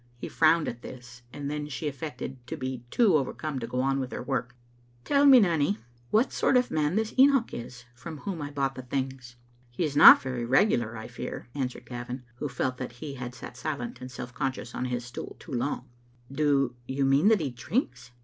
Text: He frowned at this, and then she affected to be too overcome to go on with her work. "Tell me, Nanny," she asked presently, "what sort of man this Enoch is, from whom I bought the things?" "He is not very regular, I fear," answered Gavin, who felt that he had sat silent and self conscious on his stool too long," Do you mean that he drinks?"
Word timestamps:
He 0.17 0.27
frowned 0.27 0.67
at 0.67 0.81
this, 0.81 1.21
and 1.31 1.47
then 1.47 1.67
she 1.69 1.87
affected 1.87 2.37
to 2.47 2.57
be 2.57 2.83
too 2.89 3.17
overcome 3.17 3.59
to 3.59 3.67
go 3.67 3.81
on 3.81 3.99
with 3.99 4.11
her 4.11 4.23
work. 4.23 4.55
"Tell 5.05 5.27
me, 5.27 5.39
Nanny," 5.39 5.73
she 5.73 5.77
asked 5.77 5.79
presently, 5.79 6.09
"what 6.09 6.31
sort 6.33 6.57
of 6.57 6.71
man 6.71 6.95
this 6.95 7.13
Enoch 7.19 7.53
is, 7.53 7.85
from 7.93 8.17
whom 8.17 8.41
I 8.41 8.49
bought 8.49 8.73
the 8.73 8.81
things?" 8.81 9.35
"He 9.69 9.83
is 9.83 9.95
not 9.95 10.19
very 10.23 10.43
regular, 10.43 10.97
I 10.97 11.07
fear," 11.07 11.49
answered 11.53 11.85
Gavin, 11.85 12.23
who 12.37 12.49
felt 12.49 12.77
that 12.77 12.93
he 12.93 13.13
had 13.13 13.35
sat 13.35 13.55
silent 13.55 14.01
and 14.01 14.09
self 14.09 14.33
conscious 14.33 14.73
on 14.73 14.85
his 14.85 15.05
stool 15.05 15.35
too 15.37 15.53
long," 15.53 15.87
Do 16.31 16.73
you 16.87 17.05
mean 17.05 17.27
that 17.27 17.39
he 17.39 17.51
drinks?" 17.51 18.09